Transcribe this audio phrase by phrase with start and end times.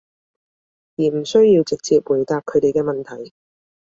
[0.97, 3.31] 而唔需要直接回答佢哋嘅問題